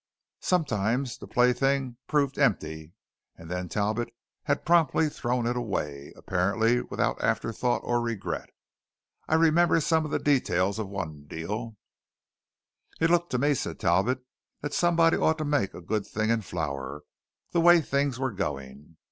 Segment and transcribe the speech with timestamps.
[0.41, 2.91] Sometimes the plaything proved empty,
[3.37, 4.09] and then Talbot
[4.45, 8.49] had promptly thrown it away, apparently without afterthought or regret.
[9.27, 11.77] I remember some of the details of one deal:
[12.99, 14.25] "It looked to me," said Talbot,
[14.61, 17.03] "that somebody ought to make a good thing in flour,
[17.51, 18.97] the way things were going.